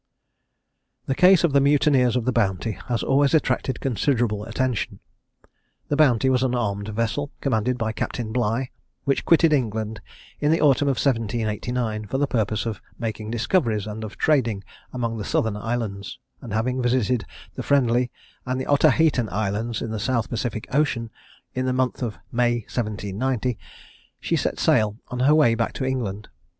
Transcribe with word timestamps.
The 1.05 1.13
case 1.13 1.43
of 1.43 1.53
the 1.53 1.61
mutineers 1.61 2.15
of 2.15 2.25
the 2.25 2.31
Bounty 2.31 2.71
has 2.87 3.03
always 3.03 3.35
attracted 3.35 3.79
considerable 3.79 4.43
attention. 4.45 4.99
The 5.89 5.95
Bounty 5.95 6.27
was 6.27 6.41
an 6.41 6.55
armed 6.55 6.87
vessel, 6.87 7.29
commanded 7.39 7.77
by 7.77 7.91
Capt. 7.91 8.17
Bligh, 8.33 8.71
which 9.03 9.25
quitted 9.25 9.53
England 9.53 10.01
in 10.39 10.49
the 10.51 10.59
autumn 10.59 10.87
of 10.87 10.97
1789, 10.97 12.07
for 12.07 12.17
the 12.17 12.25
purpose 12.25 12.65
of 12.65 12.81
making 12.97 13.29
discoveries, 13.29 13.85
and 13.85 14.03
of 14.03 14.17
trading 14.17 14.63
among 14.91 15.19
the 15.19 15.23
Southern 15.23 15.55
Islands; 15.55 16.17
and 16.41 16.51
having 16.51 16.81
visited 16.81 17.23
the 17.53 17.61
Friendly 17.61 18.09
and 18.43 18.59
the 18.59 18.65
Otaheitan 18.65 19.29
Islands 19.31 19.83
in 19.83 19.91
the 19.91 19.99
South 19.99 20.29
Pacific 20.29 20.65
Ocean, 20.73 21.11
in 21.53 21.67
the 21.67 21.73
month 21.73 22.01
of 22.01 22.17
May 22.31 22.61
1790, 22.61 23.55
she 24.19 24.35
set 24.35 24.57
sail 24.57 24.97
on 25.09 25.19
her 25.19 25.35
way 25.35 25.53
back 25.53 25.73
to 25.73 25.85
England. 25.85 26.27